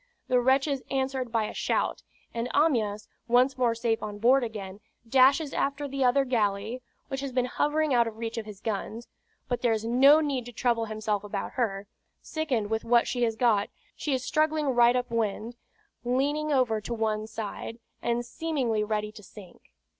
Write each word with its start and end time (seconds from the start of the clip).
The 0.29 0.39
wretches 0.41 0.81
answered 0.89 1.31
by 1.31 1.43
a 1.45 1.53
shout; 1.53 2.01
and 2.33 2.49
Amyas, 2.55 3.07
once 3.27 3.55
more 3.55 3.75
safe 3.75 4.01
on 4.01 4.17
board 4.17 4.43
again, 4.43 4.79
dashes 5.07 5.53
after 5.53 5.87
the 5.87 6.03
other 6.03 6.25
galley, 6.25 6.81
which 7.09 7.19
has 7.21 7.31
been 7.31 7.45
hovering 7.45 7.93
out 7.93 8.07
of 8.07 8.17
reach 8.17 8.39
of 8.39 8.47
his 8.47 8.61
guns; 8.61 9.07
but 9.47 9.61
there 9.61 9.73
is 9.73 9.85
no 9.85 10.19
need 10.19 10.47
to 10.47 10.51
trouble 10.51 10.85
himself 10.85 11.23
about 11.23 11.51
her; 11.51 11.85
sickened 12.19 12.71
with 12.71 12.83
what 12.83 13.07
she 13.07 13.21
has 13.21 13.35
got, 13.35 13.69
she 13.95 14.11
is 14.15 14.25
struggling 14.25 14.69
right 14.69 14.95
up 14.95 15.11
wind, 15.11 15.55
leaning 16.03 16.51
over 16.51 16.81
to 16.81 16.95
one 16.95 17.27
side, 17.27 17.77
and 18.01 18.25
seemingly 18.25 18.83
ready 18.83 19.11
to 19.11 19.21
sink. 19.21 19.69